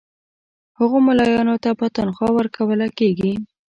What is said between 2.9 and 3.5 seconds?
کیږي.